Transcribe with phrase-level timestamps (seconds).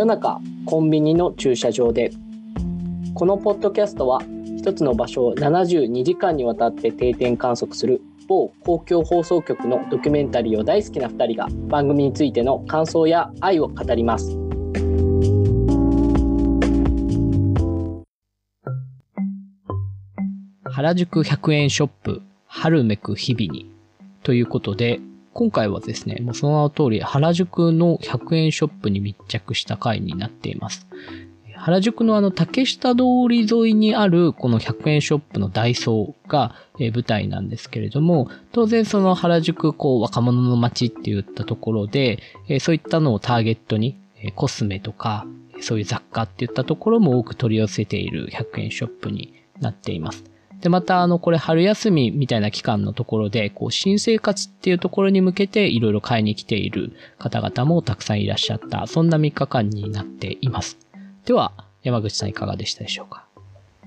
[0.00, 2.10] 夜中コンビニの駐車場で。
[3.12, 4.22] このポッドキャストは
[4.56, 14.38] 一つの場所を72時間にわたって定点観測する某公共放送局のドキュメンタリーを大好きな2人が番組についての感想や愛を語ります。
[20.64, 23.70] 原宿100円ショップ春めく日々に。
[24.22, 24.98] ということで
[25.32, 30.86] 今回はですね、もうその名の通り原宿の100円ショップに密着した回になっています。
[31.54, 42.22] 原宿のあの竹下通り沿いにあるこの100円ショップのダイソーが舞台なんですけれども、当然その原宿こう若者の街って言ったところで、
[42.60, 43.98] そういったのをターゲットに
[44.34, 45.26] コスメとか
[45.60, 50.24] そういう雑貨って言ったところも多く取り寄せている100円ショップになっています。
[50.60, 60.78] で、また、あの、これ春休みみたいな期間のところで、こう、新生活っていうところに向けていろいろ買いに来ている方々もたくさんいらっしゃった、そんな3日間になっています。
[61.24, 63.24] では、山口さんいかがでしたでしょうか？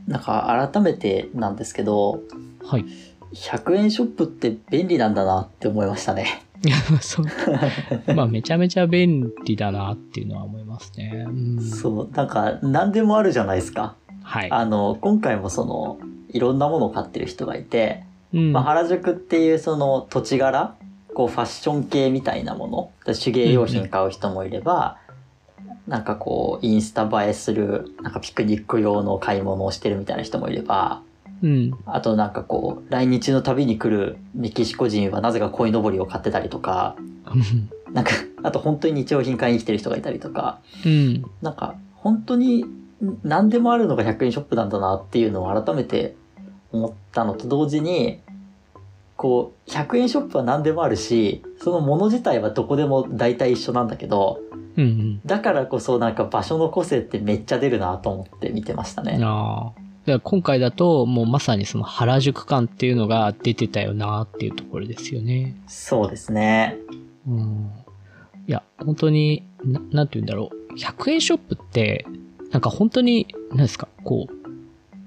[0.08, 2.22] なんか、改めてなんですけど、
[2.66, 2.86] はい。
[3.34, 6.44] 100円ショップって便利なんだなって思いましたね。
[6.66, 7.26] いや、そう。
[8.16, 11.26] まあ、めちゃめちゃ便利だなっていうのは思いますね。
[11.28, 12.10] うん、そう。
[12.16, 13.96] なんか、何でもあるじゃないですか。
[14.24, 14.52] はい。
[14.52, 15.98] あの、今回もその、
[16.34, 18.04] いろんなものを買ってる人がいて、
[18.34, 20.76] うん、まあ、原宿っていうその土地柄、
[21.14, 22.68] こうファッション系みたいなも
[23.06, 31.04] の、手芸用品買う人もいれば、うんうん、なんかこう、インスタ映えする、なんかピクニック用の買い物をしてるみたいな人もいれば、
[31.44, 36.96] うん、あとなんかこう、来日の旅に来るメキシコ人はなぜか鯉のぼりを買ってたりとか、
[37.92, 42.66] なんか、あと本当に日用品買いに来てる人がいたりとか、うん、なんか本当に
[43.24, 46.16] 何でもあるのが100円ショップなんだなっていうのを改めて
[46.74, 48.20] 思ったのと同時に、
[49.16, 54.42] こう、100円ショップは何でもあるし、そのもの自体はどこでも大体一緒なんだけど、
[54.76, 59.20] うんうん、だからこそなんか場所の個性ってめっちゃ出るなと思って見てましたね。
[59.24, 60.20] ああ。
[60.24, 65.56] 今回だともうまさにその原宿感っていうのが出てたよなっていうところですよね。
[65.68, 66.78] そうですね。
[67.26, 67.72] うん。
[68.48, 70.74] いや、本当に、ななんて言うんだろう。
[70.74, 72.06] 100円ショップって、
[72.52, 74.43] なんか本当に、何ですか、こう、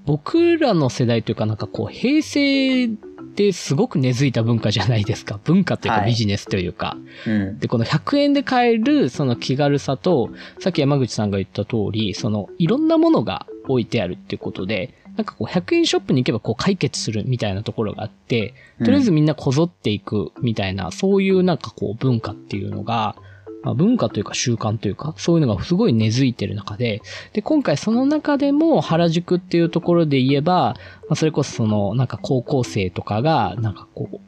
[0.07, 2.89] 僕らの世代というかなんかこう、平成っ
[3.35, 5.37] てすごく根付いた文化じゃないですか。
[5.43, 6.95] 文化というかビジネスというか。
[7.25, 10.29] はいうん、で、この100円で買えるその気軽さと、
[10.59, 23.17] さっき山口さんが言った通り、そのいろんなものが置いてあるっていうことで、なんかこう100円ショップに行けばこう解決するみたいなところがあって、とりあえずみんなこぞっていくみたいな、そういうなんかこう文化っていうのが、
[23.67, 27.01] まあ、文化というか習慣というか、そういうのがすごい根付いてる中で、
[27.33, 30.77] で、今回その中でも原宿っていうところで言えば、
[31.09, 34.19] まあ、それこそその、なんか高校生とかが、なんかこう、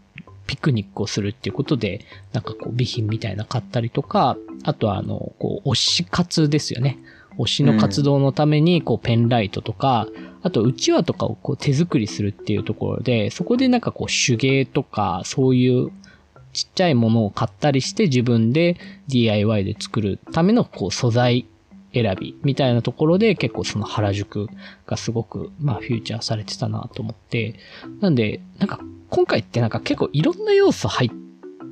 [0.45, 2.01] ピクニックをするっていうことで、
[2.33, 6.99] なんかこう、備品みたいな買ったりとか、あとはあの、こう、推し活ですよね。
[7.37, 15.91] 推しの活動のために、こう、ペンライトとか、うん、あと、うちわとかをこう手作りするっていうところで、そこでなんかこう、手芸とか、そういう
[16.59, 18.77] ちっちゃいものを買ったりして自分で
[19.07, 21.45] DIY で作るためのこう素材
[21.93, 24.47] 選びみたいなところで結構その原宿
[24.85, 27.55] がすごくまあフューチャーされてたなと思って。
[28.01, 31.09] なんで、なんか今回ってなんか結構いろんな要素入っ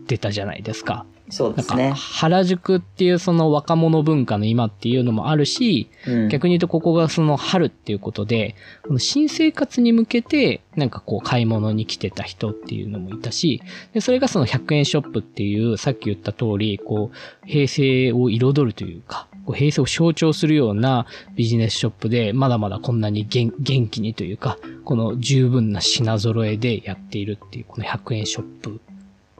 [0.08, 1.06] てたじゃないですか。
[1.30, 1.94] そうですね。
[1.96, 13.62] 原宿っていうその若者文化の今っていうのもあるし、うん、逆に言うとここがその春っていうことで、この新生活に向けてなんかこう買い物に来てた人っていうのもいたし、
[13.94, 28.80] でそれがその100円ショップっていうさっき言った通り、こう平成を彩るというか、こう平成を象徴するようなビジネスショップでまだまだこんなに元気にというか、この十分な品揃えでやっているっていうこの100円ショップ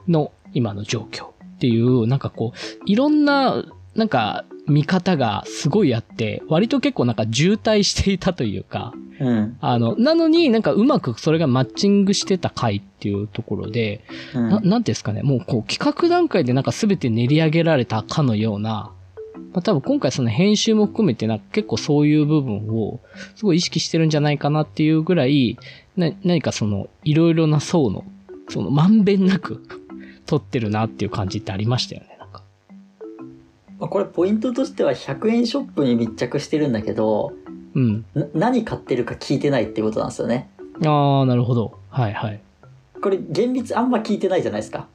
[0.06, 1.37] の今の状況。
[1.58, 3.64] っていう、なんかこう、いろんな、
[3.94, 14.04] なんか、見方がすごいあって、割と結構なんか渋滞していたというか、うん、あの、なのになんかうまくそれがマッチングしてた回っていうところで、
[14.34, 18.92] うん、ななんですかね、もうこう企画段階でなんか全て練り上げられたかのような、
[19.52, 23.00] まあ、多分今回その編集も含めてなんか結構そういう部分を
[23.34, 25.58] すごい意識してるんじゃないかなっていうぐらい、
[25.96, 28.04] な、何かそのいろいろな層の、
[28.50, 29.77] そのまんべんなく
[30.28, 32.42] 撮ってるなっていう感じってありましたよね、なんか。
[33.78, 37.32] まあ、これポイントとしては100円ショップに密着してるんだけど、
[37.74, 38.04] うん。
[38.34, 40.50] 何買ってるか聞いてないってことなんですよね。
[40.84, 41.78] ああ、なるほど。
[41.88, 42.40] はいはい。
[43.00, 44.86] これ厳密あんま聞いてないじゃないですか。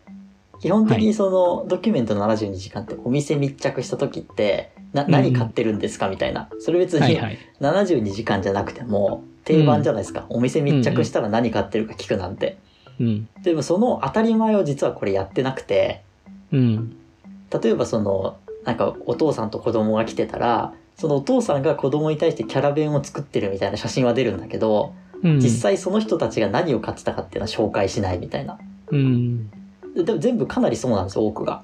[0.62, 6.48] 基本的にその、ドキュメント72時間ってお店密着した時って、な、何買ってるんですかみたいな。
[6.60, 7.20] それ別に
[7.60, 10.28] 72時間じゃなくても定番じゃないですか。
[10.30, 12.58] お店密着したら何買ってるか聞くなんて。
[13.00, 13.28] うん。
[13.44, 16.02] でもその当たり前を実はこれやってなくて、
[16.52, 16.96] うん。
[17.62, 28.60] 例えばその、なんかお父さんと子供が来てたら、そのお父さんが子供に対してキャラ弁を作ってるみたいな写真は出るんだけど、うん実際その人たちが何を買ってたかっていうのは紹介しないみたいな。
[28.88, 29.50] うん。
[29.96, 31.64] ででも全部かなりそうなんですよ、多くが。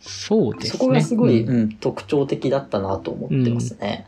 [0.00, 0.70] そうですね。
[0.70, 4.06] そこがすごい、うんうん、特徴的だったなと思ってますね。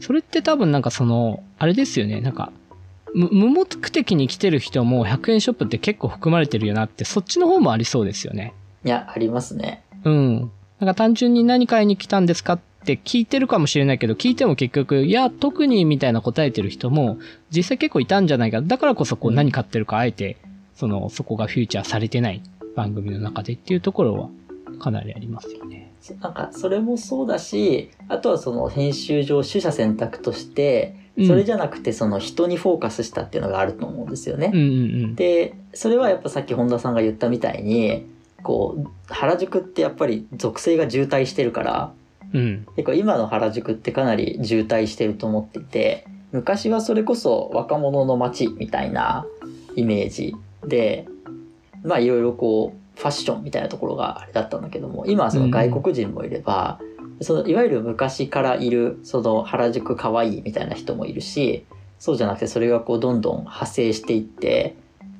[0.00, 2.59] それって多分なんかその、あれですよね、なんか、む
[3.14, 8.54] 無目的に来てる人も100円ショップって結構含まれてるよなって、そっちの方もありそうですよね。
[8.84, 9.82] いや、ありますね。
[10.04, 10.50] うん。
[10.78, 17.18] なんか単純に何買いに来たんですかって聞いてるかもしれないけど、聞いても結局、いや、特にみたいな答えてる人も、
[17.50, 18.62] 実際結構いたんじゃないか。
[18.62, 20.36] だからこそこううん何買ってるかあえて、
[20.74, 22.42] その、そこがフューチャーされてない
[22.74, 24.28] 番組の中でっていうところは、
[24.78, 25.92] かなりありますよね。
[26.20, 34.50] なんか、それもそうだし、あとはその編集上、取捨選択として、うんそれじゃなくてその人にフォーカスしたっていうのがあると思うんですよね。
[34.52, 34.72] うんうんう
[35.08, 35.14] ん。
[35.14, 38.06] で、それはやっぱさっき本田さんが言ったみたいに、
[38.42, 41.92] こう、原宿ってやっぱり属性が渋滞してるから、
[42.32, 42.66] うん。
[42.76, 49.26] 結構今の原宿ってかなり渋滞してると思っていて、昔はそれこそ若者の街みたいな
[49.74, 51.06] イメージで、
[51.82, 56.78] まあいろいろこう、ファッションみたいなところがあれだったんだけども、今はその外国人もいれば、
[57.20, 61.66] そのいわゆる昔からいる、その原宿可愛いみたいな人もいるし、
[61.98, 64.74] そうじゃなくてそれがこうどんどん派生していって、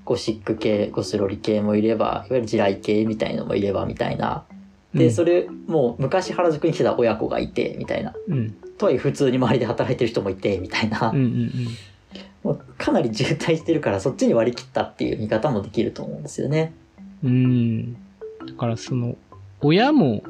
[0.04, 4.44] ゴシック系、ゴスロリ系もいれば、いわゆる地雷系みたいのもいればみたいな。
[4.94, 8.14] で、うんそれ、もう昔原宿に来てた親子がいて、みたいな。
[8.28, 8.56] うん。
[8.78, 11.20] とはいえ普通に周りで働いてる人もいて、みたいなうんう。
[11.20, 11.52] んうん。
[12.42, 16.72] もうかなり渋滞してるから、そっちに割り切ったっていう見方もできると思うんですよね。
[17.22, 17.92] うん。
[17.92, 17.98] だ
[18.58, 19.16] からその、
[19.60, 20.22] 親も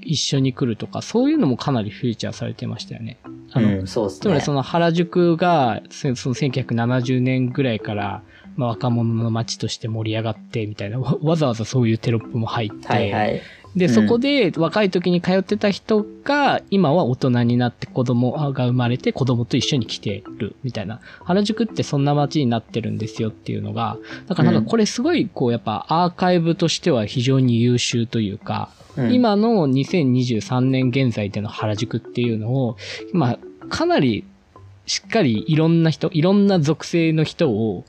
[0.00, 3.18] 一緒に来るとか、そういうのもかなりフィーチャーされてましたよね。
[3.52, 4.22] あの、うん、そうですね。
[4.22, 8.22] つまりその原宿が、そその1970年ぐらいから、
[8.56, 13.42] まあ、若者の街として盛り上がってみたいな、わわざわざそういうテロップも入って、はいはい。
[13.76, 21.00] で、うんそこで若い時に通ってた人が、今は大人になって子供が生まれて子供と一緒に来てるみたいな。
[21.24, 23.96] 原宿ってそんな街になってるんですよっていうのが、
[24.26, 32.76] だからなんかこれすごいこうやっぱアーカイブとしては非常に優秀というか、うん、今の2023年現在での原宿っていうのを、
[33.12, 34.24] まあ、かなり
[34.88, 37.84] しっかりいろんな人、いろんな属性の人を、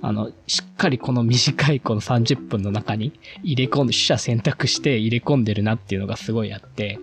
[0.00, 3.12] あの、しっかりこの短いこの30分の中に
[3.42, 7.00] 入れ込んで、取捨選択して入れ込んでるなっていうのがすごいあって、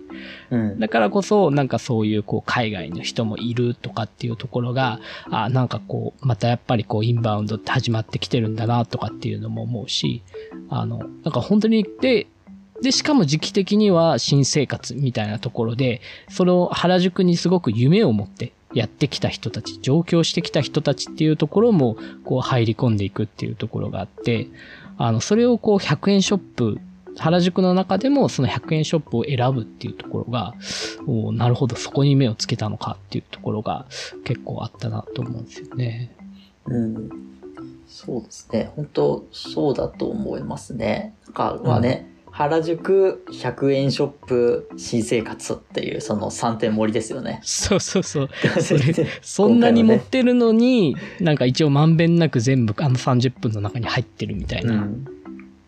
[0.50, 0.80] うん。
[0.80, 5.00] だからこそ、なんかそういうこう海外の人もいるとかっていうところが、
[5.30, 10.22] あなんかこう、またやっぱりこうインバウンドって始まってきてるんだなとかっていうのも思うし、
[10.70, 12.28] あの、なんか本当に、で、
[12.82, 24.48] で、しかも時期的には新生活みたいなところで、それを原宿にすごく夢を持ってやってきた人たち、上京してきた人たちっていうところも、こう入り込んでいくっていうところがあって、
[24.98, 26.80] あの、それをこう100円ショップ、
[27.18, 30.54] 原宿の中でもその100円ショップを選ぶっていうところが、
[31.06, 33.86] おなるほど、そこに目をつけたのかっていうところが
[34.24, 36.10] 結構あったなと思うんですよね。
[36.66, 37.10] うん。
[37.86, 38.72] そうですね。
[38.74, 41.14] 本当そうだと思いますね。
[41.26, 47.40] なんか、まあね、原宿100円ショップ新生活っていうその3点盛りですよね。
[47.42, 48.30] そうそうそう。
[48.60, 54.74] それそんなに持ってるのに、なんか一応まんべんなく全部あの30分の中に入ってるみたいな。
[54.74, 55.06] うん。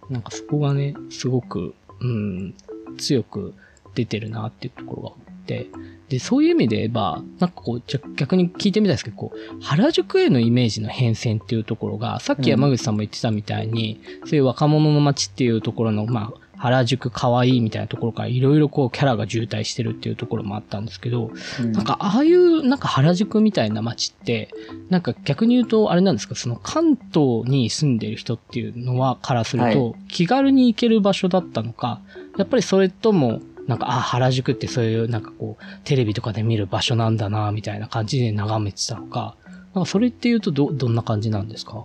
[0.08, 2.54] なんかそこがね、すごく、うん、
[2.96, 3.54] 強く
[3.94, 5.66] 出てるなっていうところがあって。
[6.08, 21.30] で、そういう意味で言えば、なんかこう、じゃ逆に聞いてみたいですけど、こう、原宿へのイメージの変遷っていうところが、さっき山口さんも言ってたみたいに、そういう若者の街っていうところの、まあ、原宿可愛いみたいなところからいろいろこうキャラが渋滞してるっていうところもあったんですけど、
[21.72, 24.50] なんかああいうなんか原宿みたいな街って、
[24.90, 32.00] なんか逆に言うとあれなんですか、その関東に住んでる人っていうのはからすると、は気軽に行ける場所だったのか、
[32.38, 39.36] やっぱりそれとも、なんか、あ、原宿ってそういうなんかこう、テレビとかで見る場所なんだな、みたいな感じで眺めてたのか、
[39.74, 41.84] なんかそれって言うとど、どんな感じなんですか？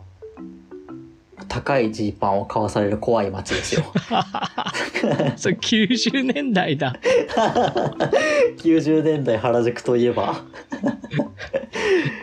[1.50, 3.84] 高いジーパンを買わされる怖い街ですよ。
[5.36, 6.96] それ90年代だ。
[8.58, 10.44] 90年代原宿といえば、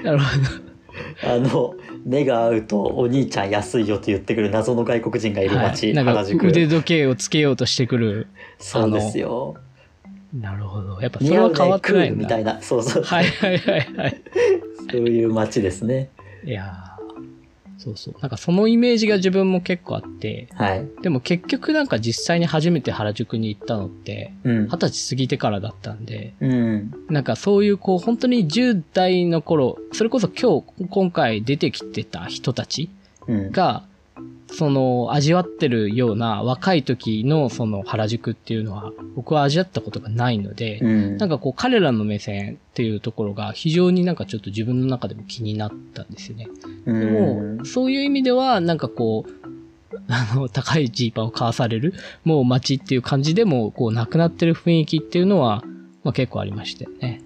[0.02, 0.24] なるほ
[1.24, 5.54] あの、目が合うとお兄ちゃん安いよと言ってくる謎の外国人がいど。
[5.54, 6.46] る街、なんか原宿。
[6.46, 8.28] 腕時計をつけようとしてくる。
[8.58, 9.56] そうですよ。
[10.32, 11.00] なるほど。
[11.00, 12.22] やっぱそれは変わってクないんだ。
[12.22, 12.60] みたいな。
[12.62, 13.02] そうそう。
[13.02, 14.22] はいはいはいはい。
[14.90, 16.10] そういう街ですね。
[16.44, 16.85] いやー
[17.86, 18.14] そうそう。
[18.20, 20.86] なんかそのイメージが自分も結構あって、はい。
[21.02, 24.78] でも結局なんか実際に初めて原宿に行ったのって、うん二。
[24.78, 26.92] 十歳過ぎてからだったんで、うん。
[27.08, 32.90] なんかそういうこう本当に10代の頃、それこそ今日、今回出てきてた人たち
[33.28, 33.52] うん。
[34.48, 41.16] が、その、味わってるような若い時のその原宿っていうのは、僕は味わったことがないので、うん。
[41.16, 46.48] なんかこう彼らの目線っていうところが非常になんかちょっと自分の中でも気になったんですよね。
[46.86, 49.46] ででも、そういう意味では、なんかこう、
[50.08, 55.62] あの、高いジーパンを買わされる、もう街っていう感じでも、こう、なくなってる雰囲気っていうのは、
[56.04, 57.22] まあ結構ありましたよね。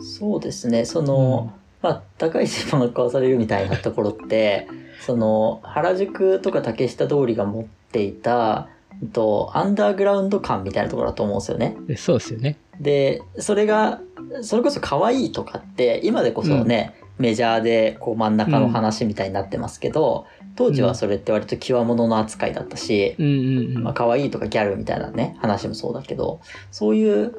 [0.00, 0.84] そうですね。
[0.84, 4.68] その、まあ、高いジーパンが買わされるみたいなところって、
[5.00, 8.68] その、原宿とか竹下通りが持っていた、
[9.02, 11.76] うんと、アンダーグラウンド感みたいなところだと思うんですよね。
[11.86, 12.56] でそうですよね。
[12.80, 14.00] で、それが、
[14.42, 23.82] それこそ可愛いとかって、今でこそね、メジャーでこう真ん中の話みたいになってますけど、当時はそれって割と極物の扱いだったし、うんうんうん。
[23.84, 27.34] まあ可愛いとかギャルみたいなね、話もそうだけど、そういう、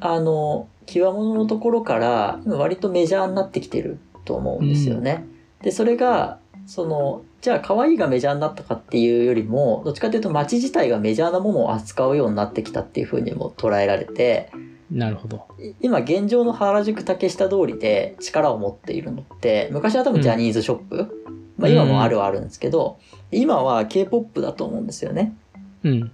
[0.00, 5.24] あの、極物のところから、今割とメジャーになってきてると思うんですよね。
[5.62, 14.50] で、それが、その、じゃあ可愛いがメジャーになったかっていうよりも、どっちかというと街自体がメジャーなものを扱うようになってきたっていう風にも捉えられて、
[14.90, 15.46] なるほど。
[15.58, 21.24] い今現状の原宿竹下通りで力を持っているのって、昔は多分ジャニーズショップ、
[21.56, 22.98] まあ今もあるはあるんですけど、
[23.30, 25.36] 今は K-POP だと思うんですよね。
[25.84, 26.10] うん。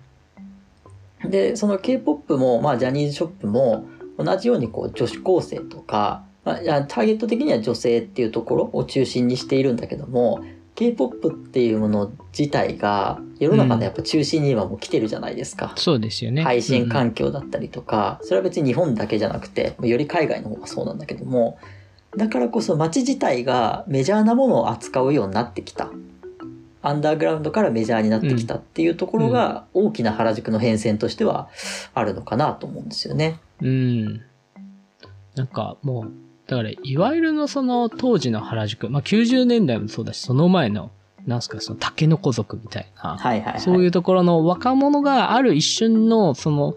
[1.25, 3.87] で、その K-POP も、まあジャニーズショップも
[4.19, 10.43] 同じようにこう女子高生とか、まあターゲット的には女性っていうところを中心にしているんだけども、
[10.75, 15.75] K-POP っていうもの自体が世の中のやっぱ中心に今もう来てるじゃないですか。
[15.77, 16.43] そうですよね。
[16.43, 21.59] 配信うん環境だったりとか、それは別に日本だけじゃなくて、より海外の方がそうなんだけども、
[22.17, 25.91] だからこそ街自体がメジャーなものを扱うようになってきた。
[26.85, 31.49] アンダーグラウンドからメジャーになってきたっていうところが大きな原宿の変遷としては
[31.95, 33.39] あるのかなと思うんですよね。
[33.61, 34.21] うん。
[35.37, 36.13] なんかもう、
[36.47, 40.91] だから、いわゆるのその当時の原宿、まあ90年代もそうだし、その前の、
[41.27, 43.61] なんすか、その竹の子族みたいな、はいはいはい。
[43.61, 46.75] そういうところの若者がある一瞬の、その、青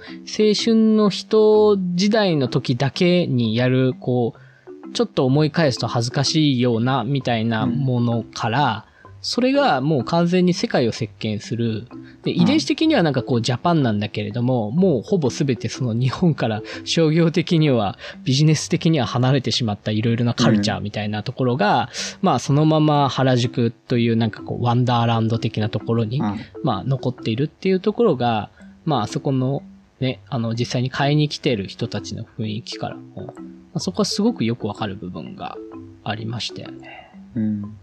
[0.56, 8.86] 春の人時代の時だけにやる、こう、ちょっと思い返すと恥ずかしいような、みたいなものから、
[9.26, 11.88] それがもう完全に世界を席巻する。
[12.22, 21.90] で、遺伝子的にはなんかこうジャパンなんだけれども、もうほぼ全てその日本から商業的にはビジネス的には離れてしまったいろいろなカルチャーみたいなところが、
[22.22, 28.52] まあそのまま原宿というなんかこうワンダーランド的なところにうんまあ、残っているっていうところが、
[28.86, 29.64] まあ、あそこの、
[30.00, 33.34] ね、あの、実際に買いに来てる人たちの雰囲気からも、ま
[33.76, 35.58] あ、そこはすごくよくわかる部分が
[36.04, 37.12] ありましたよね。
[37.36, 37.78] うん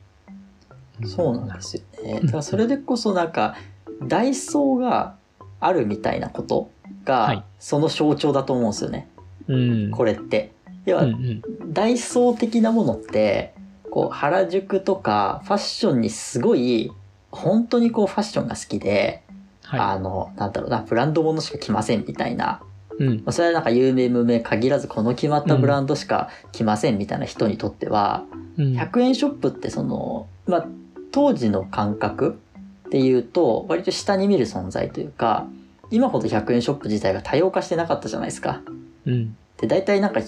[1.07, 2.19] そうなんですよね。
[2.21, 3.57] うんだからそれでこそなんか、
[4.03, 5.15] ダイソーが
[5.61, 6.71] あるみたいなこと
[7.05, 9.09] がはい、その象徴だと思うんですよね。
[9.49, 9.57] う
[9.89, 9.91] ん。
[9.91, 10.53] これって。
[10.85, 11.73] 要はうんうん。
[11.73, 13.55] ダイソー的なものって、
[13.91, 16.93] こう、原宿とかファッションにすごい、
[17.31, 19.23] 本当にこうファッションが好きで、
[19.63, 22.63] はあの、なんだろうな、ブランドものしか着ませんみたいな。
[22.99, 23.05] い。
[23.05, 23.23] うんま。
[23.27, 28.25] あそれはなんか有名無名限らずこの決まったブランドしか着ませんみたいな人にとっては、
[28.59, 28.77] うん。
[28.77, 30.67] 100円ショップってその、まあ、
[31.13, 32.39] 当時の感覚
[32.89, 35.47] っていうと、割と下に見る存在というか、
[35.91, 38.63] 今ほど100円ショップ自体が多様化してなかったじゃないですか。
[39.07, 39.37] うん。
[39.59, 40.21] で、大体なんか、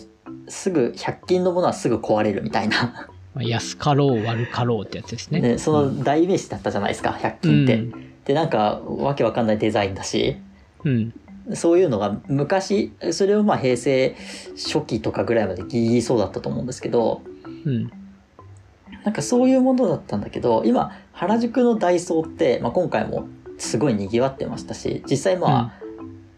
[0.48, 3.08] すぐ、100均のものはすぐ壊れるみたいな。
[3.34, 5.40] まあ、安かろう悪かろうってやつですね。
[5.40, 7.76] ね、その代名詞だったじゃないですか、100均って。
[7.76, 10.36] うんで、なんか、わけわかんないデザインだし、
[10.84, 11.12] うん。
[11.52, 14.16] そういうのが昔、それをまあ平成
[14.56, 17.20] 初期とかぐらいまでギリギリそうだったと思うんですけど、
[17.64, 17.92] うん。
[19.04, 25.84] なんかそういうものだったんだけど、今、原宿のダイソーって、まあ、今回もすごい賑わってましたし、実際まあ、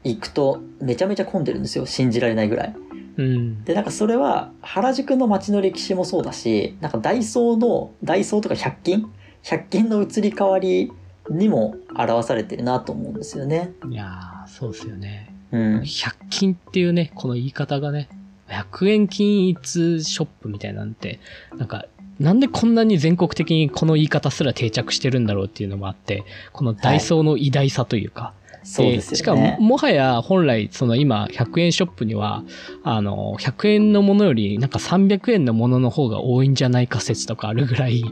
[0.05, 1.87] 行くとめちゃめちゃ混んでるんですよ。
[1.87, 2.77] 信じられないぐらい。
[3.17, 3.65] うん。
[3.65, 10.93] で、なんかそれは原宿の街の歴史もそうだし、なんかダイソーの、ダイソーとか100均 ?100 均の移り変わり
[11.31, 13.73] にも表されてるなと思うんですよね。
[13.91, 15.33] いやー、そうですよね。
[15.53, 15.81] うん。
[15.81, 18.09] 100均っていうね、この言い方がね、
[18.49, 21.21] 100円均一ショップみたいなんて、
[21.57, 21.87] なんか、
[22.19, 28.33] なんでこんなに全国的にこの言い方すら定着してるんだろうっていうのもあって、このダイソーの偉大さというか、
[28.67, 29.61] そうですしかも、。
[29.61, 32.43] もはや本来、その今、100円ショップには、
[32.83, 38.03] あの、100円のものより、なんか300円のものの方が多いんじゃないか説とかあるぐらい、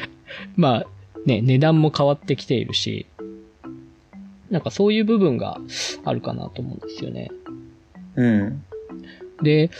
[0.56, 0.86] まあ、
[1.24, 3.06] ね、値段も変わってきているし、
[4.50, 5.58] なんかそういう部分が
[6.04, 7.30] あるかなと思うんですよね。
[8.16, 8.62] うん。
[9.42, 9.70] で、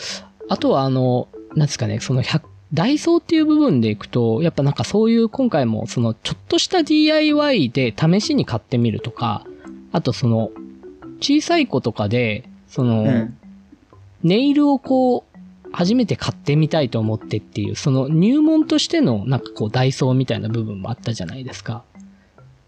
[0.49, 2.41] あとはあの、なんですかね、その100、
[2.75, 9.47] ダイソーっていう部分でいくと、やっぱなんかそういう今回もそのちょっとした DIY で試しに買ってみるとか、
[9.93, 10.51] あとその
[11.21, 13.39] 小さい子とかで、その、うん。
[14.23, 21.85] ネイルをこう、初めて買ってみたいと思ってっていう、その入門としてのなんかこうダイソーみたいな部分もあったじゃないですか。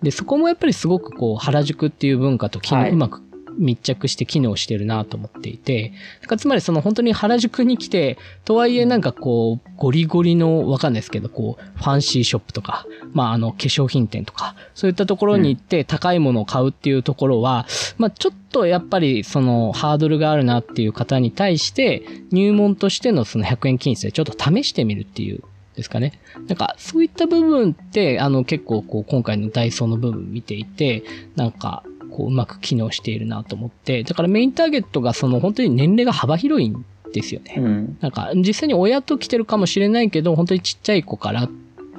[0.03, 3.23] で、そこもやっぱりすごくこう、原宿っていう文化と、はい、うまく
[3.59, 5.93] 密着して機能してるなと思っていて、
[6.39, 17.67] つまりその本当に原宿に来て、とはいえなんかこう、ゴリゴリの、わかんないですけど、こう、ファンシーショップとか、まああの、化粧品店とか、そういったところに行って高いものを買うっていうところは、
[17.99, 25.43] うん、まあちょっとやっぱりそのハードルがあるなっていう方に対して、入門としてのその100円均一でちょっと試してみるっていう
[25.77, 26.19] ですかね。
[26.49, 31.05] なんか、そういった部分って、あの、結構、こう、今回のダイソーの部分見ていて、
[31.37, 31.85] なんか、
[32.16, 36.82] こううまく機能しているなと思って、だからメインターゲットがその本当に年齢が幅広いん
[37.12, 37.56] ですよね。
[37.58, 41.49] うん、なんか実際に親と来てるかもしれないけど、本当にちっちゃい子から、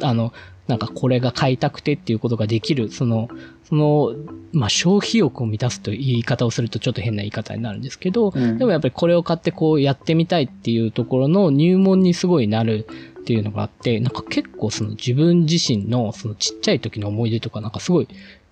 [0.02, 0.34] あの、
[0.68, 3.30] なんかこれが買いたくてっていうことができる、その、
[3.64, 4.16] その、
[4.54, 12.88] まあ、消費欲を満たすという言い方をするとちょっと変な言い方になるんですけど、うん、でもやっぱりこれを買ってこうやってみたいっていうところの入門にすごいなる
[13.20, 18.08] っていうのがあって、なんか結構その自分自身のそのちっちゃい時の思い出とかなんかすごい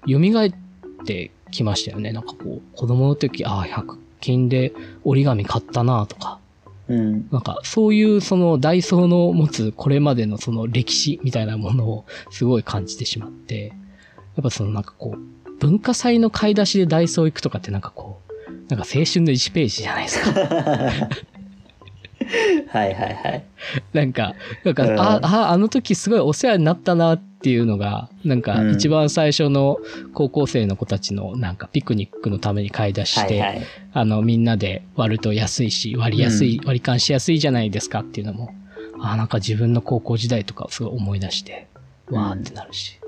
[0.08, 0.52] 蘇っ
[1.06, 2.12] てきましたよね。
[2.12, 4.74] なんかこう、子供の時、ああ、100均で
[5.04, 6.40] 折り紙買ったなとか、
[6.88, 20.32] うん、なんかそういうそのダイソーの持つこれまでのその歴史みたいなものをすごい感じてしまって、やっぱそのなんかこう、文化祭の買い出しでダイソー行くとかってなんかこう、なんか青春の1ページじゃないですか。
[22.70, 23.44] はいはいはい。
[23.94, 24.34] なんか、
[24.64, 29.78] なんか、うん、あ、あ、あの時すごいお世話になったなっていうのが、なんか一番最初の
[30.14, 38.54] 高校生の子たちのなんかピクニックのために買い出して、はいはい、あのみんなで割ると安いし、割りやすい、うん、割り勘しやすいじゃないですかっていうのも、
[39.00, 41.68] あ、なんか自分の高校時代とかをすごい思い出して、
[42.10, 43.00] わーってなるし。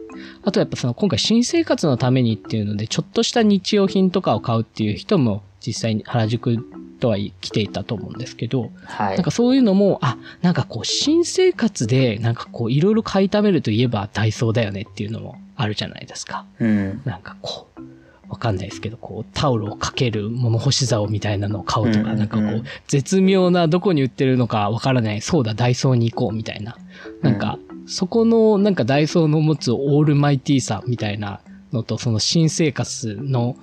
[0.43, 6.57] あとやっぱその今回新生活のためにっていうので、ちょっとした日用品とかを買うっていう人も実際に原宿
[6.97, 16.45] とは来ていたと思うんですけど、はい、なんかそういうのも、あ、なんかこう、新生活で、なんかこう、いろいろ買いためるといえばダイソーだよねっていうのもあるじゃないですか。
[16.59, 17.01] うん。
[17.05, 17.81] なんかこう、
[18.29, 26.77] わかんないですけど、こう、タオルをかける物干し竿みたいなのを買うとか、なんかこう、絶妙などこに売ってるのかわからない、そうだ、ダイソーに行こうみたいな。
[27.21, 31.39] なんか、そこの、なんかダイソーの持つオールマイティーさみたいな
[31.71, 33.55] のと、その新生活の、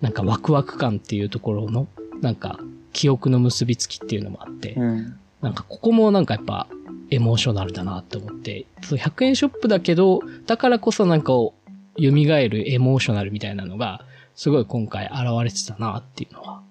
[0.00, 1.88] なんかワクワク感っていうところの、
[2.20, 2.60] なんか
[2.92, 6.68] 記憶の結びつきっていうのもあって、うん、なんかここもなんかやっぱ
[7.10, 11.54] エモーショナルだなって思って、そう100円ショップだけど、だからこそなんか蘇
[11.96, 16.62] るエモーショナルみたいなのが、すごい今回現れてたなっていうのは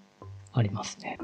[0.54, 1.20] ありますね。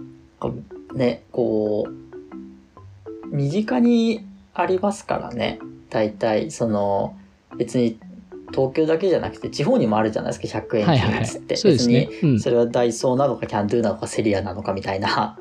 [0.94, 5.60] ね、こう、身近にありますからね。
[5.90, 7.18] 大体、その、
[7.58, 7.98] 別に
[8.52, 15.38] 東京だけじゃなくて地方にもあるじゃないですか100円均一って、別にそれはダイソーなのかキャンドゥなのかセリアなのかみたいな。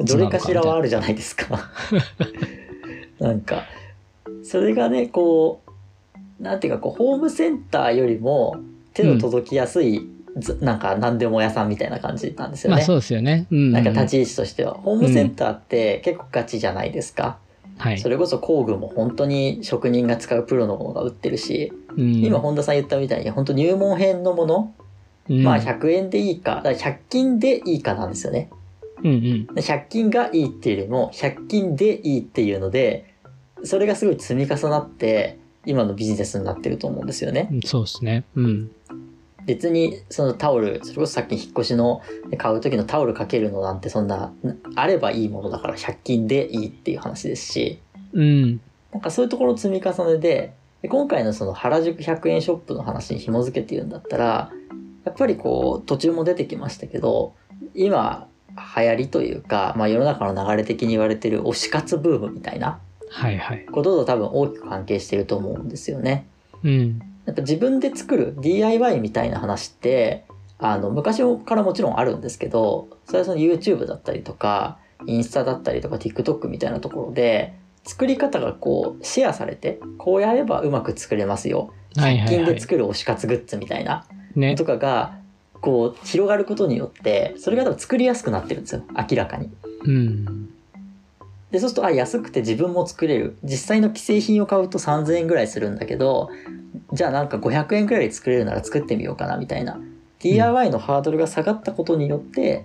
[0.00, 1.70] どれかしらはあるじゃないですか。
[3.20, 3.64] なんか
[4.42, 5.60] それがねこ
[6.40, 8.58] うなんていうかこうホームセンターよりも
[8.94, 12.76] 手の届きやすい、うん、なんか何でも屋さんみたいな感じなんですよね。
[12.76, 13.46] まあそうですよね。
[13.50, 14.74] うん、うん、なんか立ち位置としては。
[14.74, 17.38] ホームセンターって結構ガチじゃないですか。
[17.78, 24.74] はい、それこそ工具も本当に職人が使うプロのものが売ってるし、うん、今本田さん言ったみたいに本当入門編のもの、
[25.28, 28.48] うん、まあ100円でいいか、だから100均でいいかなんですよね。
[29.02, 33.14] うんうん、100均がいいっていうよりも100均でいいっていうので、
[33.64, 37.50] それがすごい積み重なって今のビジネスになってると思うんですよね。
[37.64, 38.24] そうですね。
[38.34, 38.70] うん。
[39.44, 42.02] 別にそのタオル、それこそさっき引っ越しの
[42.36, 44.32] 買う時のタオルかけるのなんてそんな、
[44.76, 47.80] あればいいものだから100均でいいっていう話ですし、
[48.12, 48.60] うん。
[48.92, 54.52] なんかそういうところの積み重ねで、で今回のその原宿100円ショップの話に紐付けて言うんだったら、
[55.04, 57.34] やっぱりこう途中も出てきましたけど、
[57.74, 58.28] 今
[58.76, 63.66] 流行りというか、まあ世の中の流れ的に言われてる推し活ブームみたいな、はいはい。
[63.66, 66.26] ことと多分大きく関係してると思うんですよね。
[66.62, 66.98] うん。
[67.26, 70.24] やっぱ自分で作る DIY みたいな話って、
[70.58, 77.54] あの、昔からもちろんあるんですけど、それはその YouTube だったりとか、インスタだったりとか TikTok みたいなところで、
[77.88, 81.72] 作り方がこうシェアされて、こうやればうまく作れますよ。
[81.96, 85.16] 100均で作る推し活グッズみたいな、ね、とかが、
[85.60, 88.82] こう広がることによって、それが多分作りやすくなってるんですよ。
[88.94, 89.50] 明らかに。
[89.84, 90.46] うん。
[91.50, 93.38] で、そうすると、あ、安くて自分も作れる。
[93.42, 96.28] 実際の既製品を買うと3000円ぐらいするんだけど、
[96.92, 99.78] じゃあなんか500円くらいで作れるなら作ってみようかなみたいな
[100.20, 102.64] DIY のハードルが下がったことによって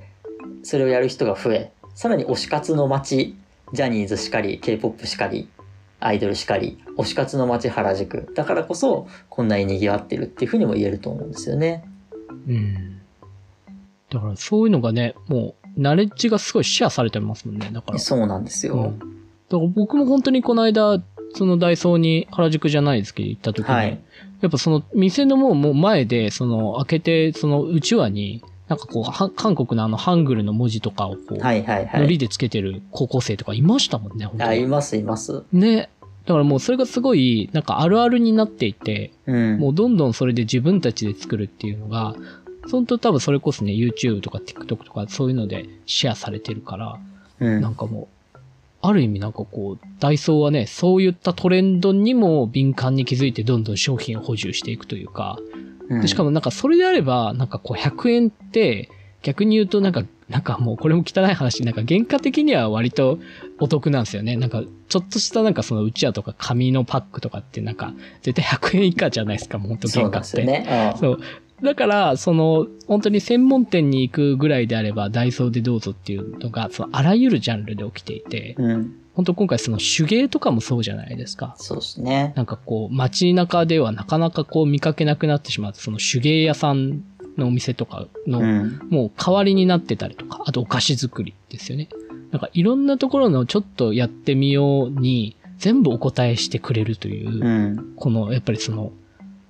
[0.64, 3.36] それをやる人が増えさらに推し活の街
[3.74, 5.50] ジャニーズしかり K-POP しかり
[6.00, 8.32] アイドルしかり推し活の街原宿。
[8.36, 11.84] だからこそこんなに賑わってるっていうふうにも言えると思うんですよね。
[12.48, 13.02] うん。
[14.12, 17.70] だからそういうのがねもうナレッジがすごいシェアされてますもんね。
[17.74, 18.00] だから。
[18.00, 19.08] そうなんですよ、うん、だか
[19.50, 21.02] ら僕も本当にこの間
[21.34, 24.00] そのダイソーに原宿じゃないですけど行った時に、はい。
[24.42, 32.02] やっぱその店のもうもう前で、その開けて、そのうちわに、なんかこう、は韓国のあのハングルの文字とかをこう、はいはいはい。
[32.02, 34.68] ノリでつけてる高校生とかいましたもんね、本当あ、いに。
[34.68, 35.44] ますいます。
[35.52, 35.90] ね。
[36.26, 39.60] だからもうそれがすごい、なんかあるあるになっていて、うん。
[39.60, 42.16] もうどんどんそれで自分たちで作るっていうのが、
[42.72, 46.98] 本当多分それこそね、YouTube とか TikTok とかそういうのでシェアされてるから、
[47.40, 48.08] うんなんかもう、
[48.86, 55.38] ある意味なんかこう、ダイソーはね、そういったトレンドにも敏感に気づいてどんどん商品を補充していくというか、
[55.90, 58.90] うんでしかもなんかそれであれば、なんかこう100円って、
[59.22, 63.20] 逆に言うとなんか、なんかもうこれも汚い話、なんか原価的には割と
[63.60, 64.36] お得なんですよね。
[64.36, 70.42] なんかちょっとしたなんかそのうちわとか紙のパックとかってなんか絶対100円以下じゃないですか、もう本当そうなん原価って。
[70.42, 70.92] ですよね。
[70.94, 71.20] うんそう。
[71.64, 78.96] だから、その、本当に専門店に行くぐらいであれば、ダイソーでどうぞっていうのが、その、あらゆるジャンルで起きていて、うん。
[79.14, 81.56] 本当今回その手芸とかもそうじゃないですか。
[81.58, 82.34] そうですね。
[82.36, 87.04] なんかこう、街中ではなかなかこう見かけなくなってしまう、その手芸屋さん
[87.38, 88.80] のお店とかの、うん。
[88.90, 91.88] もう代わりになってたりとか、あとお菓子作りですよね。
[92.32, 97.94] なんかいろんなところのちょっとやってみように、全部お答えしてくれるという、うん。
[97.96, 98.92] この、やっぱりその、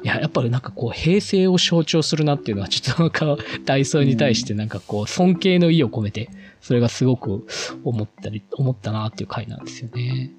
[0.03, 7.47] いや、やっぱりなんかこう、平成を象徴するなっていうのは、ちょっとなんか、ダイソーに対してなんかこう、尊敬の意を込めて、それがすごく
[7.83, 10.31] 思ったり、思ったなっていう回なんですよね。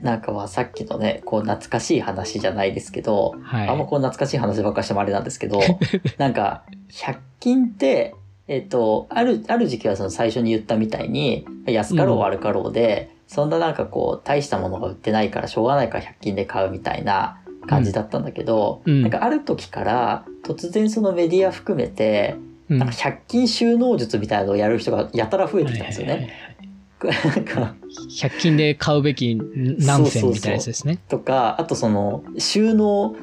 [0.00, 3.68] なんかまあさっきのね、こう懐かしい話じゃないですけど、はい。
[3.68, 5.60] あんまこう懐かしい話ばっかりしてもあれなんですけど、
[6.16, 8.14] なんか、100均って、
[8.48, 17.39] えっ、と、ある、ある時期はその最初に言ったみたいに、安かろう悪かろうで、そんななんかこう、大したものが売ってないからしょうがないから100均で買うみたいな
[17.70, 22.34] 感じだったんだけど、うんなんかある時から突然そのメディア含めて、
[22.68, 26.32] うんなんか100均収納術みたいなのをやる人がやたら増えてきたんですよはいはいね。
[27.02, 27.74] なんか、
[28.20, 30.98] 100均で買うべき何千みたいなやつですね。
[31.08, 33.16] とか、あとその、収納、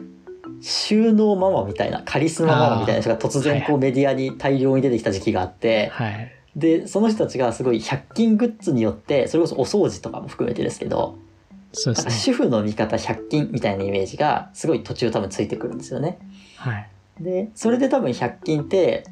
[0.62, 6.32] 収納ママみたいな、カリスマママみたいな人が突然こうメディアに大量に出てきた時期があって、はい。
[6.56, 11.20] で、その人たちがすごい100均グッズによって、それこそお掃除とかも含めてですけど、
[11.78, 12.14] そうですね。
[12.14, 16.18] 主婦の味方100均みたいなイメージがすごい途中多分ついてくるんですよね。
[16.56, 16.90] はい。
[17.20, 19.06] で、それで多分100均って、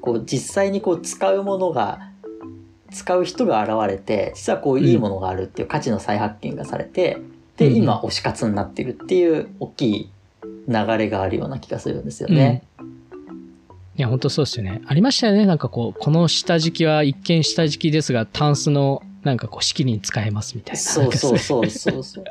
[0.00, 2.10] こう実際にこう使うものが、
[2.90, 7.18] 使う人が現れて、実はこういいものがあるっていう価値の再発見がされて、
[7.58, 10.10] で、うん今推し活になってるっていう大きい
[10.68, 12.62] 流れがあるような気がするんですよね。
[13.96, 14.82] いや、本当そうですよね。
[14.86, 15.46] ありましたよね。
[15.46, 20.80] なんかこう、この下敷きは一見下敷きですが、タンスのなんかこう、仕切りに使えますみたいな。
[20.80, 21.38] そうそうう。
[21.38, 22.24] そうそうそう。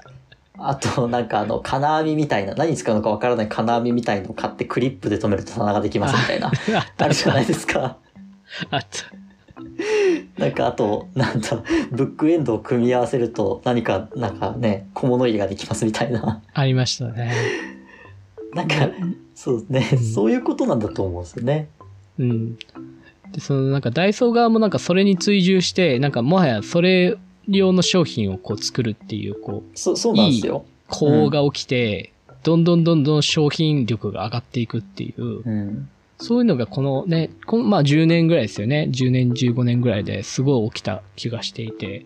[0.57, 6.47] あと、なんかあの、金網みたいな、何に使うのかわからない金網みたいのを買ってクリップで留めると棚ができますみたいな。
[6.47, 6.53] あっ
[6.95, 7.97] たあるじゃないですか。
[8.69, 9.23] あった。
[10.37, 16.41] なんかあと、なんだ、ブックエンドを組み合わせると何か、なんかね、小物入れができますみたいな。
[16.53, 17.33] ありましたね。
[18.53, 18.75] なんか、
[19.35, 21.67] そうね、うんそういうことなんだと思うんですよね。
[22.19, 22.57] うん。
[23.33, 27.17] で、そのなんかダイソー側もなんかそれに追従して、なんかもはやそれ
[27.47, 30.65] 用の商品をこう作るっていう、こう、そそうなんですよ。
[30.87, 35.89] こうが起きて、どんどんどんどん商品力が上がっていくっていう、うん。
[36.19, 38.87] そういうのがこのね、このまあ10年ぐらいですよね。
[38.91, 42.05] 10年、15年ぐらいですごい起きた気がしていて。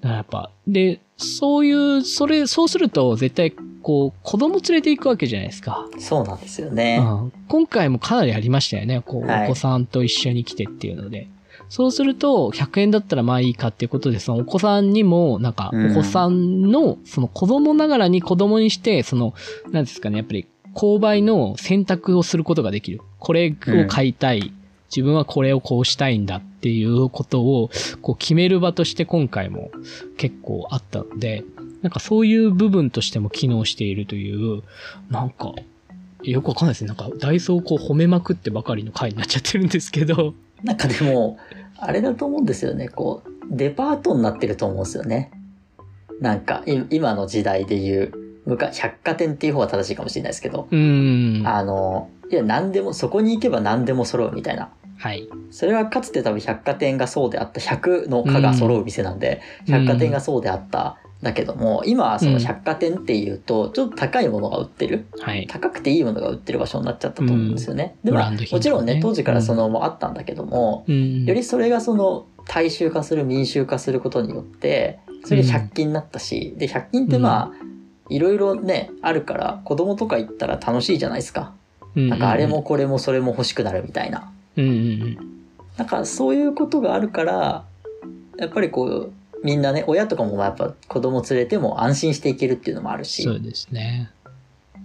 [0.00, 3.52] だからやっぱ、で、そういう、それ、そうすると絶対、
[3.82, 5.88] こう、子供連れて行くわけじゃないですか。
[5.98, 6.98] そうなんですよね。
[7.02, 9.02] うん、今回もかなりありましたよね。
[9.04, 11.28] こう、はいお子さんと一緒に来てっていうので。
[11.68, 19.34] そうすると、100円だったらまあいいかっていうことで、そのお子さんにも、なんか、うんお子さんの、その子供ながらに子供にして、その、
[19.70, 23.00] なんですかね、やっぱり、購買の選択をすることができる。
[23.18, 24.52] これを買いたい。
[24.94, 27.70] 自分はこれをこうしたいんだっていうことを、
[28.02, 29.70] こう決める場として今回も
[30.16, 31.44] 結構あったので、
[31.82, 34.62] なんかそういう部分としても機能しているという、
[35.10, 35.52] なんか、
[36.24, 36.88] よくわかんないですね。
[36.88, 40.34] なんか、ダイソーをこう褒めまくってばかりの回になっちゃってるんですけど。
[40.64, 41.38] なんかでも、
[41.76, 42.88] あれだと思うんですよね。
[42.88, 45.30] こう、デパートになってると思うんですよね。
[46.20, 48.12] なんか、い今の時代で言う、
[48.46, 51.46] 昔、百貨店っていう方が正しいかもしれないですけど、うーん。
[51.46, 54.70] あの、いや、何でも、そこに行けば何でも揃うみたいな。
[54.98, 55.28] はい。
[55.50, 60.98] それはかつて多分百貨店がそうであった、100の課が揃う店なんで、百貨店がそうであった。
[61.22, 65.06] だけども、今はその百貨店っていうと、ちょっと高いものが売ってる？
[65.18, 65.48] はい。
[65.48, 67.96] 高くていいものが売ってる場所になっちゃったと思うんですよね。
[68.04, 71.24] で、まあ、ブランド品もちろんね、ね当時からその、もあったんだけども、うん。
[71.24, 77.66] よりそれがその、大衆化する、民衆化することによって、それで100均になったし、で、100均ってまあ、
[78.08, 81.52] いろいろね、あるから、子供とか行ったら楽しいじゃないですか。
[81.96, 84.32] うん、なんかあれもこれもそれも欲しくなるみたいな。
[84.58, 85.18] うんうんうん。
[85.76, 87.64] なんかそういうことがあるから、
[88.38, 89.12] やっぱりこう、
[89.44, 93.22] みんなね、親とかもやっぱ子供連れても安心していけるっていうのもあるし。
[93.22, 94.10] そうですね。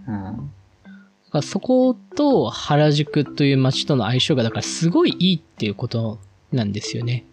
[0.08, 0.52] うん。
[1.42, 6.20] そこと原宿という街との相性がだからすごいいいっていうこと
[6.52, 7.26] なんですよね。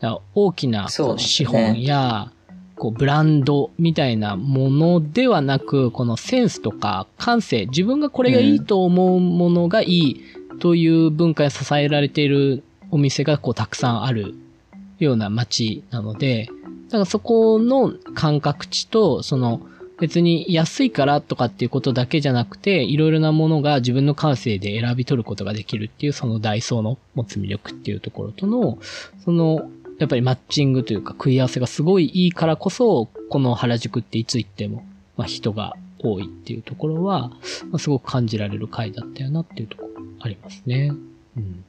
[0.00, 2.32] だから大きな資本や、
[2.74, 10.22] こうブランドみたいなものではなく、このセンスとか感性、自分がこれがいいと思うものがいい
[10.60, 14.34] という文化に支えられているお店がこうたくさんある
[14.98, 16.48] ような街なので、
[16.86, 19.60] だからそこの感覚値と、その
[19.98, 28.78] 別に安いからとかっていうことだけじゃなくて、いろいろなものが自分の感性で選び取ることができるっていう、そのダイソーの持つ魅力っていうところとの、
[29.24, 34.84] その、やっぱりマッチングというか食い合わせがすごいいいからこそ、この原宿っていつ行っても、
[35.16, 37.30] まあ人が多いっていうところは、
[37.70, 39.85] ま、すごく感じられる回だったよなっていうところ
[40.26, 40.92] ありますね。
[41.36, 41.64] うん。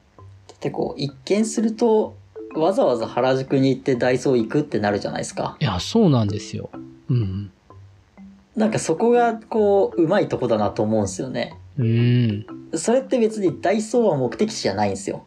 [0.47, 2.15] だってこう、一見すると、
[2.55, 5.57] わざわざ原宿に行ってダイソー行くってなるじゃないですか。
[5.59, 6.69] いや、そうなんですよ。
[7.09, 7.51] うん。
[8.55, 11.55] なんかそこがこう、うまいとこだなと思うんですよね。
[11.77, 12.45] うん。
[12.73, 15.25] それって別にダイソーは目的地じゃないんですよ。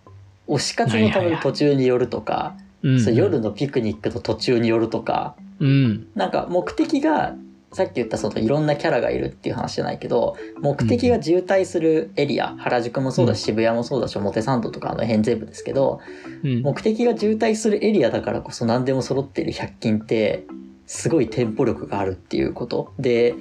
[0.48, 6.08] 推し活のための途中に寄るとか、夜のピクニックの途中に寄るとか、うん。
[6.16, 7.36] なんか目的が、
[7.72, 16.00] さっき言ったそのいろんなキャラがいるっていう話じゃないけど、目的が渋滞するエリア、原宿もそうだし、渋谷もそうだし、表参道とかあの辺全部ですけど、
[16.42, 16.62] うん。
[16.62, 20.44] 目的が渋滞するエリアだからこそ何でも揃っている100均って、
[20.86, 22.92] すごいテンポ力があるっていうこと。
[22.98, 23.36] で、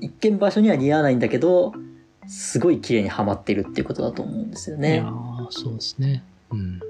[0.00, 1.72] 一見場所には似合わないんだけど、
[2.26, 5.10] すごい綺麗にはまってるっていうことだと思うんですよいや
[5.50, 6.24] そうですね。
[6.50, 6.80] うん。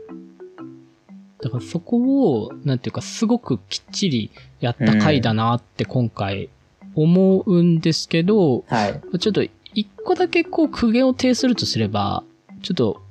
[1.40, 6.48] だからそこを、なんていうか、すごくきっちりやった回だなって今回
[6.94, 9.00] 思うんですけど、はい。
[9.18, 9.42] ちょっと
[9.74, 12.24] 一個だけこう苦言を呈するとすれば、
[12.62, 13.02] ちょっと、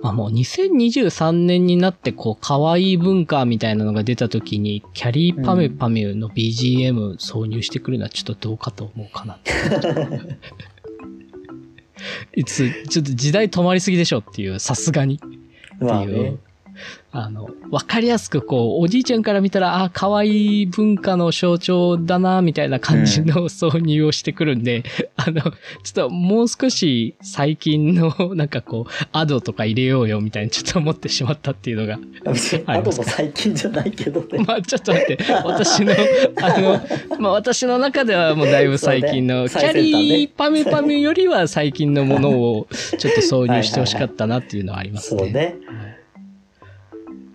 [0.00, 9.38] まあもう2023年になってこう可愛い文化みたいなのが出た時に、キャリーパミュパミュの BGM 挿入してくるのはちょっとどうかと思うかな。
[12.34, 15.20] いつ、ちょっと時代止まりすぎでしょっていう、さすがに。
[15.80, 16.36] まあっていうね。
[17.10, 24.84] あの、わかりやすくこう、おじいちゃんから見たら、あ、可愛い文化の象徴だな、みたいな感じの挿入をしてくるんで、
[25.16, 31.98] あの、ちょっともう少し最近の、なんかこう、アドとか入れようよ、みたいにちょっと思ってしまったっていうのが。
[32.32, 34.44] 別に、あとも最近じゃないけどね。
[34.46, 35.94] まあちょっと待って、私の、
[36.42, 36.80] あの、
[37.18, 45.20] まあ私の中ではもうだいぶ最近の、ねキャリーパミュパミュよりは最近のものをちょっと挿入してほしかったなっていうのはありますね。
[45.20, 45.56] そうね。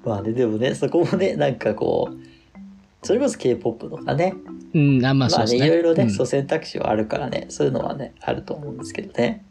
[0.03, 4.33] まあね、でもね、そこもね、なんかこう、それこそ K-POP とかね。
[4.73, 5.67] うん、あまあそうまあね、ですね。
[5.67, 9.45] いろいろね、うんそう選択肢はあるからね、そういうのはね、あると思うんですけどね。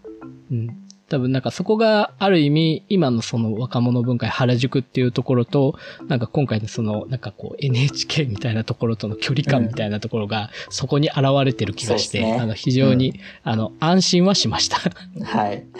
[0.50, 0.82] うん。
[1.12, 5.74] 多分なんかそこがある意味今のその若者文化原宿っていうところと
[6.08, 14.80] なんか今回のそのなんかこう NHK みたいなところとの距離感みたいなところがそこに現れてる気がして、そうですねあの非常に、あの安心はしましたっ
[15.22, 15.66] はい。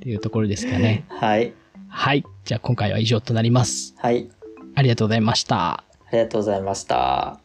[0.00, 1.04] ていうところですかね。
[1.08, 1.54] はい。
[1.88, 2.24] はい。
[2.44, 3.94] じゃあ今回は以上となります。
[3.98, 4.28] はい。
[4.74, 5.72] ありがとうございました。
[5.72, 7.40] ありがとうございました。